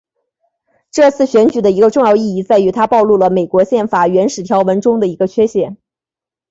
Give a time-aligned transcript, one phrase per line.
[0.89, 5.77] 这次选举的一个重要意义在于它暴露了美国宪法原始条文中的一个缺陷。